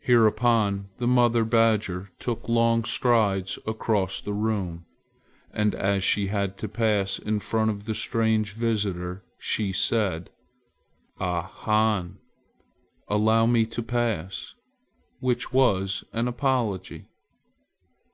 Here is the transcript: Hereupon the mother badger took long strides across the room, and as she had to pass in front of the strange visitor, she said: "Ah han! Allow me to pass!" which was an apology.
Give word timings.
Hereupon 0.00 0.88
the 0.96 1.06
mother 1.06 1.44
badger 1.44 2.08
took 2.18 2.48
long 2.48 2.84
strides 2.84 3.58
across 3.66 4.22
the 4.22 4.32
room, 4.32 4.86
and 5.50 5.74
as 5.74 6.02
she 6.02 6.28
had 6.28 6.56
to 6.56 6.68
pass 6.70 7.18
in 7.18 7.38
front 7.38 7.70
of 7.70 7.84
the 7.84 7.94
strange 7.94 8.52
visitor, 8.54 9.26
she 9.38 9.70
said: 9.70 10.30
"Ah 11.20 11.42
han! 11.66 12.16
Allow 13.08 13.44
me 13.44 13.66
to 13.66 13.82
pass!" 13.82 14.54
which 15.20 15.52
was 15.52 16.02
an 16.14 16.28
apology. 16.28 17.08